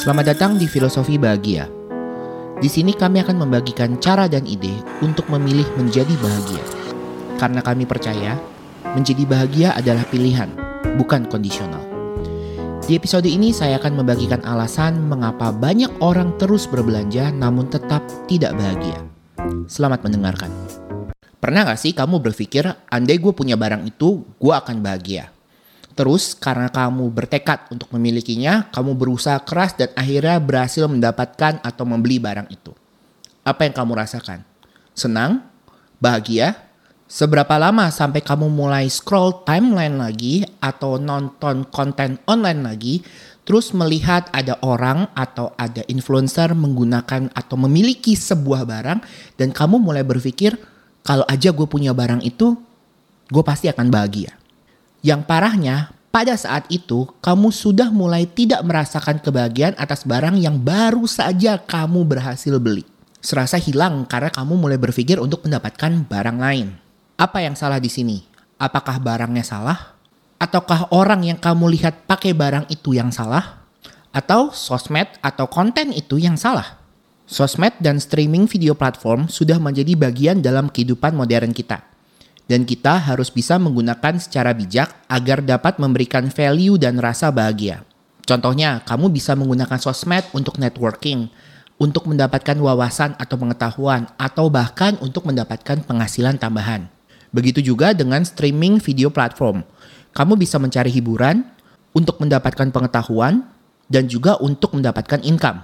Selamat 0.00 0.32
datang 0.32 0.56
di 0.56 0.64
Filosofi 0.64 1.20
Bahagia. 1.20 1.68
Di 2.56 2.72
sini 2.72 2.96
kami 2.96 3.20
akan 3.20 3.44
membagikan 3.44 4.00
cara 4.00 4.32
dan 4.32 4.48
ide 4.48 4.72
untuk 5.04 5.28
memilih 5.28 5.68
menjadi 5.76 6.16
bahagia. 6.16 6.64
Karena 7.36 7.60
kami 7.60 7.84
percaya, 7.84 8.40
menjadi 8.96 9.28
bahagia 9.28 9.76
adalah 9.76 10.08
pilihan, 10.08 10.48
bukan 10.96 11.28
kondisional. 11.28 11.84
Di 12.80 12.96
episode 12.96 13.28
ini 13.28 13.52
saya 13.52 13.76
akan 13.76 14.00
membagikan 14.00 14.40
alasan 14.40 15.04
mengapa 15.04 15.52
banyak 15.52 15.92
orang 16.00 16.32
terus 16.40 16.64
berbelanja 16.64 17.28
namun 17.36 17.68
tetap 17.68 18.00
tidak 18.24 18.56
bahagia. 18.56 19.04
Selamat 19.68 20.00
mendengarkan. 20.00 20.48
Pernah 21.44 21.68
gak 21.68 21.76
sih 21.76 21.92
kamu 21.92 22.24
berpikir, 22.24 22.64
andai 22.88 23.20
gue 23.20 23.36
punya 23.36 23.60
barang 23.60 23.84
itu, 23.84 24.24
gue 24.24 24.54
akan 24.56 24.80
bahagia? 24.80 25.28
Terus 25.98 26.32
karena 26.38 26.70
kamu 26.70 27.10
bertekad 27.10 27.68
untuk 27.74 27.90
memilikinya, 27.92 28.70
kamu 28.70 28.94
berusaha 28.94 29.42
keras 29.42 29.74
dan 29.74 29.90
akhirnya 29.98 30.38
berhasil 30.38 30.86
mendapatkan 30.86 31.60
atau 31.60 31.84
membeli 31.84 32.22
barang 32.22 32.48
itu. 32.48 32.72
Apa 33.42 33.66
yang 33.66 33.74
kamu 33.74 33.92
rasakan? 33.98 34.46
Senang? 34.94 35.44
Bahagia? 35.98 36.70
Seberapa 37.10 37.58
lama 37.58 37.90
sampai 37.90 38.22
kamu 38.22 38.46
mulai 38.46 38.86
scroll 38.86 39.42
timeline 39.42 39.98
lagi 39.98 40.46
atau 40.62 40.94
nonton 40.94 41.66
konten 41.66 42.22
online 42.30 42.62
lagi, 42.62 43.02
terus 43.42 43.74
melihat 43.74 44.30
ada 44.30 44.54
orang 44.62 45.10
atau 45.18 45.50
ada 45.58 45.82
influencer 45.90 46.54
menggunakan 46.54 47.34
atau 47.34 47.58
memiliki 47.58 48.14
sebuah 48.14 48.62
barang 48.62 49.02
dan 49.34 49.50
kamu 49.50 49.82
mulai 49.82 50.06
berpikir, 50.06 50.54
kalau 51.02 51.26
aja 51.26 51.50
gue 51.50 51.66
punya 51.66 51.90
barang 51.90 52.22
itu, 52.22 52.54
gue 53.26 53.42
pasti 53.42 53.66
akan 53.66 53.90
bahagia. 53.90 54.39
Yang 55.00 55.24
parahnya, 55.24 55.96
pada 56.10 56.36
saat 56.36 56.68
itu 56.68 57.08
kamu 57.24 57.48
sudah 57.54 57.88
mulai 57.88 58.28
tidak 58.28 58.60
merasakan 58.66 59.22
kebahagiaan 59.22 59.78
atas 59.80 60.04
barang 60.04 60.36
yang 60.36 60.60
baru 60.60 61.08
saja 61.08 61.56
kamu 61.56 62.04
berhasil 62.04 62.52
beli. 62.60 62.84
Serasa 63.20 63.56
hilang 63.56 64.04
karena 64.04 64.28
kamu 64.28 64.60
mulai 64.60 64.76
berpikir 64.76 65.16
untuk 65.16 65.46
mendapatkan 65.46 66.04
barang 66.04 66.38
lain. 66.40 66.76
Apa 67.16 67.44
yang 67.44 67.56
salah 67.56 67.80
di 67.80 67.88
sini? 67.88 68.24
Apakah 68.60 69.00
barangnya 69.00 69.44
salah? 69.44 69.96
Ataukah 70.40 70.88
orang 70.92 71.24
yang 71.24 71.36
kamu 71.40 71.68
lihat 71.78 72.08
pakai 72.08 72.32
barang 72.32 72.68
itu 72.72 72.96
yang 72.96 73.12
salah? 73.12 73.64
Atau 74.12 74.52
sosmed 74.52 75.08
atau 75.20 75.48
konten 75.48 75.92
itu 75.92 76.16
yang 76.20 76.36
salah? 76.36 76.80
Sosmed 77.30 77.76
dan 77.78 78.02
streaming 78.02 78.50
video 78.50 78.74
platform 78.74 79.30
sudah 79.30 79.62
menjadi 79.62 79.94
bagian 79.94 80.42
dalam 80.42 80.66
kehidupan 80.66 81.14
modern 81.14 81.54
kita. 81.54 81.89
Dan 82.50 82.66
kita 82.66 82.98
harus 82.98 83.30
bisa 83.30 83.62
menggunakan 83.62 84.18
secara 84.18 84.50
bijak 84.50 84.90
agar 85.06 85.38
dapat 85.38 85.78
memberikan 85.78 86.26
value 86.34 86.74
dan 86.74 86.98
rasa 86.98 87.30
bahagia. 87.30 87.86
Contohnya, 88.26 88.82
kamu 88.82 89.14
bisa 89.14 89.38
menggunakan 89.38 89.78
sosmed 89.78 90.26
untuk 90.34 90.58
networking, 90.58 91.30
untuk 91.78 92.10
mendapatkan 92.10 92.58
wawasan 92.58 93.14
atau 93.22 93.38
pengetahuan, 93.38 94.10
atau 94.18 94.50
bahkan 94.50 94.98
untuk 94.98 95.30
mendapatkan 95.30 95.86
penghasilan 95.86 96.42
tambahan. 96.42 96.90
Begitu 97.30 97.62
juga 97.62 97.94
dengan 97.94 98.26
streaming 98.26 98.82
video 98.82 99.14
platform. 99.14 99.62
Kamu 100.10 100.34
bisa 100.34 100.58
mencari 100.58 100.90
hiburan 100.90 101.46
untuk 101.94 102.18
mendapatkan 102.18 102.74
pengetahuan 102.74 103.46
dan 103.86 104.10
juga 104.10 104.34
untuk 104.42 104.74
mendapatkan 104.74 105.22
income. 105.22 105.62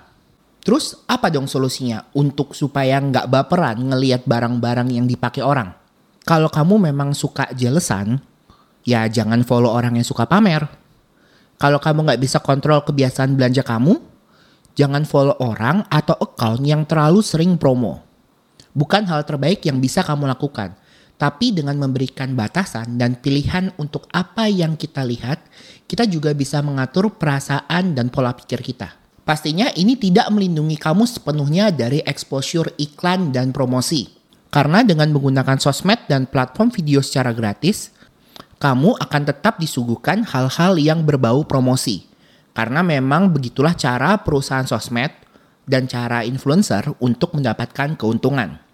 Terus 0.62 1.02
apa 1.10 1.30
dong 1.30 1.50
solusinya 1.50 2.06
untuk 2.14 2.54
supaya 2.54 2.98
nggak 2.98 3.26
baperan 3.26 3.78
ngelihat 3.78 4.26
barang-barang 4.26 4.90
yang 4.94 5.06
dipakai 5.10 5.42
orang? 5.42 5.85
Kalau 6.26 6.50
kamu 6.50 6.90
memang 6.90 7.14
suka 7.14 7.46
jelesan, 7.54 8.18
ya 8.82 9.06
jangan 9.06 9.46
follow 9.46 9.70
orang 9.70 9.94
yang 9.94 10.06
suka 10.06 10.26
pamer. 10.26 10.66
Kalau 11.56 11.78
kamu 11.78 12.02
nggak 12.10 12.20
bisa 12.20 12.42
kontrol 12.42 12.82
kebiasaan 12.82 13.38
belanja 13.38 13.62
kamu, 13.62 13.94
jangan 14.74 15.06
follow 15.06 15.38
orang 15.38 15.86
atau 15.86 16.18
account 16.18 16.66
yang 16.66 16.82
terlalu 16.82 17.22
sering 17.22 17.54
promo. 17.54 18.02
Bukan 18.74 19.06
hal 19.06 19.22
terbaik 19.22 19.62
yang 19.64 19.78
bisa 19.78 20.02
kamu 20.02 20.26
lakukan 20.26 20.74
tapi 21.16 21.48
dengan 21.48 21.80
memberikan 21.80 22.36
batasan 22.36 23.00
dan 23.00 23.16
pilihan 23.16 23.72
untuk 23.80 24.04
apa 24.12 24.52
yang 24.52 24.76
kita 24.76 25.00
lihat, 25.00 25.40
kita 25.88 26.04
juga 26.04 26.36
bisa 26.36 26.60
mengatur 26.60 27.16
perasaan 27.16 27.96
dan 27.96 28.12
pola 28.12 28.36
pikir 28.36 28.60
kita. 28.60 28.92
Pastinya 29.24 29.72
ini 29.74 29.96
tidak 29.96 30.28
melindungi 30.30 30.76
kamu 30.76 31.08
sepenuhnya 31.08 31.72
dari 31.72 32.04
exposure 32.04 32.70
iklan 32.76 33.32
dan 33.32 33.50
promosi. 33.50 34.12
Karena 34.48 34.80
dengan 34.86 35.12
menggunakan 35.12 35.58
sosmed 35.60 36.06
dan 36.08 36.24
platform 36.30 36.72
video 36.72 37.02
secara 37.04 37.34
gratis, 37.36 37.92
kamu 38.56 38.96
akan 38.96 39.22
tetap 39.28 39.60
disuguhkan 39.60 40.24
hal-hal 40.24 40.80
yang 40.80 41.04
berbau 41.04 41.44
promosi. 41.44 42.08
Karena 42.56 42.80
memang 42.80 43.30
begitulah 43.34 43.76
cara 43.76 44.16
perusahaan 44.24 44.64
sosmed 44.64 45.12
dan 45.68 45.84
cara 45.84 46.24
influencer 46.24 46.88
untuk 47.04 47.36
mendapatkan 47.36 48.00
keuntungan 48.00 48.66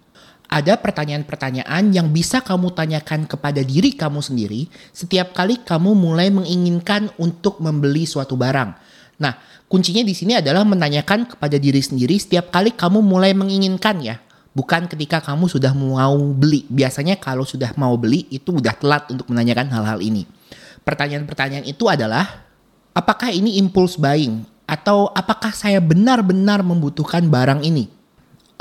ada 0.53 0.77
pertanyaan-pertanyaan 0.77 1.89
yang 1.89 2.13
bisa 2.13 2.45
kamu 2.45 2.77
tanyakan 2.77 3.25
kepada 3.25 3.65
diri 3.65 3.97
kamu 3.97 4.21
sendiri 4.21 4.69
setiap 4.93 5.33
kali 5.33 5.57
kamu 5.65 5.97
mulai 5.97 6.29
menginginkan 6.29 7.09
untuk 7.17 7.57
membeli 7.57 8.05
suatu 8.05 8.37
barang. 8.37 8.69
Nah, 9.17 9.33
kuncinya 9.65 10.05
di 10.05 10.13
sini 10.13 10.37
adalah 10.37 10.61
menanyakan 10.61 11.25
kepada 11.33 11.57
diri 11.57 11.81
sendiri 11.81 12.21
setiap 12.21 12.53
kali 12.53 12.77
kamu 12.77 13.01
mulai 13.01 13.33
menginginkan 13.33 13.97
ya. 14.05 14.21
Bukan 14.53 14.85
ketika 14.85 15.17
kamu 15.17 15.49
sudah 15.49 15.73
mau 15.73 16.13
beli. 16.29 16.69
Biasanya 16.69 17.17
kalau 17.17 17.41
sudah 17.41 17.73
mau 17.73 17.97
beli 17.97 18.29
itu 18.29 18.53
udah 18.53 18.77
telat 18.77 19.09
untuk 19.09 19.25
menanyakan 19.33 19.65
hal-hal 19.73 19.97
ini. 19.97 20.29
Pertanyaan-pertanyaan 20.85 21.65
itu 21.65 21.89
adalah 21.89 22.45
apakah 22.93 23.33
ini 23.33 23.57
impulse 23.57 23.97
buying 23.97 24.45
atau 24.69 25.09
apakah 25.17 25.49
saya 25.57 25.81
benar-benar 25.81 26.61
membutuhkan 26.61 27.25
barang 27.25 27.65
ini? 27.65 27.89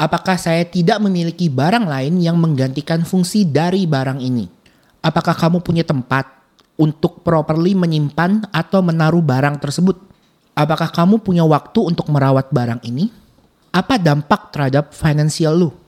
Apakah 0.00 0.40
saya 0.40 0.64
tidak 0.64 0.96
memiliki 1.04 1.52
barang 1.52 1.84
lain 1.84 2.24
yang 2.24 2.40
menggantikan 2.40 3.04
fungsi 3.04 3.44
dari 3.44 3.84
barang 3.84 4.18
ini? 4.18 4.48
Apakah 5.04 5.36
kamu 5.36 5.60
punya 5.60 5.84
tempat 5.84 6.24
untuk 6.80 7.20
properly 7.20 7.76
menyimpan 7.76 8.48
atau 8.48 8.80
menaruh 8.80 9.20
barang 9.20 9.60
tersebut? 9.60 10.00
Apakah 10.56 10.88
kamu 10.88 11.20
punya 11.20 11.44
waktu 11.44 11.84
untuk 11.84 12.08
merawat 12.08 12.48
barang 12.48 12.80
ini? 12.88 13.12
Apa 13.72 14.00
dampak 14.00 14.52
terhadap 14.52 14.96
finansial 14.96 15.52
lu? 15.56 15.81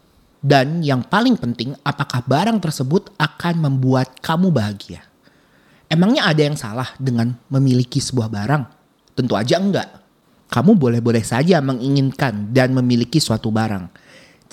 Dan 0.45 0.85
yang 0.85 1.01
paling 1.01 1.41
penting, 1.41 1.73
apakah 1.81 2.21
barang 2.21 2.61
tersebut 2.61 3.17
akan 3.17 3.65
membuat 3.65 4.21
kamu 4.21 4.53
bahagia? 4.53 5.01
Emangnya 5.89 6.29
ada 6.29 6.45
yang 6.45 6.57
salah 6.61 6.93
dengan 7.01 7.33
memiliki 7.49 7.97
sebuah 7.97 8.29
barang? 8.29 8.63
Tentu 9.17 9.33
aja 9.41 9.57
enggak. 9.57 9.89
Kamu 10.53 10.77
boleh-boleh 10.77 11.25
saja 11.25 11.65
menginginkan 11.65 12.53
dan 12.53 12.77
memiliki 12.77 13.17
suatu 13.17 13.49
barang 13.49 13.89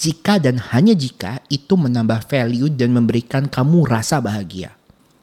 jika 0.02 0.41
dan 0.41 0.57
hanya 0.74 0.97
jika 0.97 1.46
itu 1.46 1.78
menambah 1.78 2.25
value 2.25 2.73
dan 2.73 2.90
memberikan 2.90 3.46
kamu 3.46 3.85
rasa 3.85 4.18
bahagia. 4.18 4.73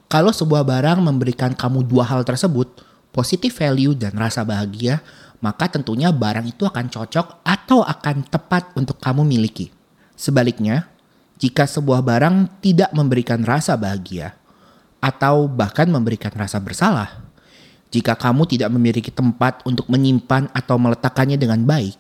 Kalau 0.07 0.31
sebuah 0.31 0.63
barang 0.63 1.03
memberikan 1.03 1.51
kamu 1.51 1.83
dua 1.83 2.07
hal 2.07 2.23
tersebut, 2.23 2.79
positif 3.11 3.59
value 3.59 3.99
dan 3.99 4.15
rasa 4.15 4.47
bahagia, 4.47 5.03
maka 5.43 5.67
tentunya 5.67 6.15
barang 6.15 6.47
itu 6.47 6.63
akan 6.63 6.87
cocok 6.95 7.43
atau 7.43 7.83
akan 7.83 8.23
tepat 8.31 8.71
untuk 8.79 9.03
kamu 9.03 9.27
miliki. 9.27 9.75
Sebaliknya, 10.19 10.91
jika 11.39 11.63
sebuah 11.63 12.03
barang 12.03 12.59
tidak 12.59 12.91
memberikan 12.91 13.39
rasa 13.47 13.79
bahagia 13.79 14.35
atau 14.99 15.47
bahkan 15.47 15.87
memberikan 15.87 16.35
rasa 16.35 16.59
bersalah, 16.59 17.23
jika 17.95 18.19
kamu 18.19 18.51
tidak 18.51 18.75
memiliki 18.75 19.15
tempat 19.15 19.63
untuk 19.63 19.87
menyimpan 19.87 20.51
atau 20.51 20.75
meletakkannya 20.75 21.39
dengan 21.39 21.63
baik, 21.63 21.95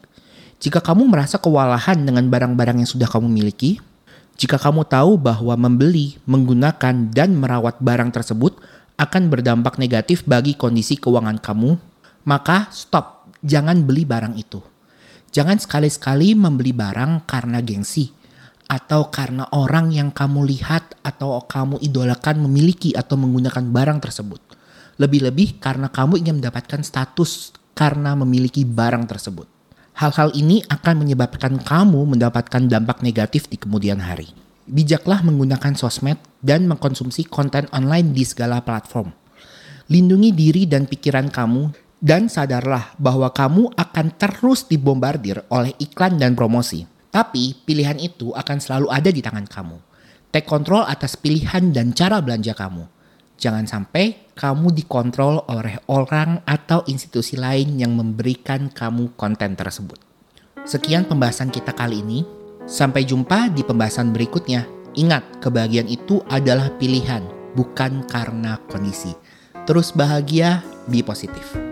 jika 0.58 0.82
kamu 0.82 1.06
merasa 1.06 1.38
kewalahan 1.38 2.02
dengan 2.02 2.26
barang-barang 2.26 2.82
yang 2.82 2.90
sudah 2.90 3.06
kamu 3.06 3.30
miliki, 3.30 3.78
jika 4.34 4.58
kamu 4.58 4.82
tahu 4.90 5.14
bahwa 5.14 5.54
membeli, 5.54 6.18
menggunakan, 6.26 7.14
dan 7.14 7.38
merawat 7.38 7.78
barang 7.78 8.10
tersebut 8.10 8.58
akan 8.98 9.30
berdampak 9.30 9.78
negatif 9.78 10.26
bagi 10.26 10.58
kondisi 10.58 10.98
keuangan 10.98 11.38
kamu, 11.38 11.78
maka 12.26 12.66
stop, 12.74 13.30
jangan 13.46 13.86
beli 13.86 14.02
barang 14.02 14.34
itu. 14.34 14.58
Jangan 15.28 15.60
sekali-sekali 15.60 16.32
membeli 16.32 16.72
barang 16.72 17.28
karena 17.28 17.60
gengsi, 17.60 18.08
atau 18.68 19.08
karena 19.08 19.48
orang 19.56 19.88
yang 19.92 20.12
kamu 20.12 20.44
lihat 20.44 21.00
atau 21.00 21.40
kamu 21.48 21.80
idolakan 21.80 22.44
memiliki 22.44 22.92
atau 22.92 23.16
menggunakan 23.16 23.64
barang 23.64 23.98
tersebut. 24.04 24.40
Lebih-lebih 25.00 25.56
karena 25.56 25.88
kamu 25.88 26.20
ingin 26.20 26.44
mendapatkan 26.44 26.84
status 26.84 27.56
karena 27.72 28.12
memiliki 28.12 28.68
barang 28.68 29.08
tersebut. 29.08 29.48
Hal-hal 29.98 30.30
ini 30.36 30.62
akan 30.68 30.94
menyebabkan 31.02 31.58
kamu 31.58 32.14
mendapatkan 32.14 32.70
dampak 32.70 33.02
negatif 33.02 33.50
di 33.50 33.58
kemudian 33.58 33.98
hari. 33.98 34.30
Bijaklah 34.68 35.24
menggunakan 35.24 35.74
sosmed 35.74 36.20
dan 36.44 36.68
mengkonsumsi 36.68 37.26
konten 37.26 37.66
online 37.72 38.12
di 38.12 38.22
segala 38.22 38.60
platform. 38.62 39.10
Lindungi 39.88 40.36
diri 40.36 40.68
dan 40.68 40.84
pikiran 40.84 41.32
kamu 41.32 41.87
dan 41.98 42.30
sadarlah 42.30 42.94
bahwa 42.98 43.30
kamu 43.34 43.74
akan 43.74 44.06
terus 44.14 44.66
dibombardir 44.66 45.42
oleh 45.50 45.74
iklan 45.82 46.18
dan 46.18 46.38
promosi. 46.38 46.86
Tapi 47.08 47.58
pilihan 47.66 47.98
itu 47.98 48.30
akan 48.36 48.58
selalu 48.62 48.86
ada 48.92 49.10
di 49.10 49.18
tangan 49.18 49.48
kamu. 49.48 49.78
Take 50.28 50.46
control 50.46 50.84
atas 50.84 51.16
pilihan 51.16 51.72
dan 51.72 51.96
cara 51.96 52.20
belanja 52.20 52.52
kamu. 52.52 52.84
Jangan 53.38 53.64
sampai 53.70 54.34
kamu 54.34 54.74
dikontrol 54.74 55.46
oleh 55.46 55.78
orang 55.88 56.42
atau 56.42 56.82
institusi 56.90 57.38
lain 57.38 57.78
yang 57.78 57.94
memberikan 57.94 58.68
kamu 58.68 59.14
konten 59.14 59.54
tersebut. 59.54 59.98
Sekian 60.66 61.06
pembahasan 61.06 61.48
kita 61.48 61.72
kali 61.72 62.02
ini. 62.02 62.20
Sampai 62.68 63.08
jumpa 63.08 63.48
di 63.48 63.64
pembahasan 63.64 64.12
berikutnya. 64.12 64.68
Ingat, 64.98 65.40
kebahagiaan 65.40 65.88
itu 65.88 66.20
adalah 66.28 66.68
pilihan, 66.76 67.24
bukan 67.56 68.04
karena 68.04 68.60
kondisi. 68.68 69.16
Terus 69.64 69.94
bahagia, 69.96 70.60
be 70.90 71.00
positif. 71.00 71.67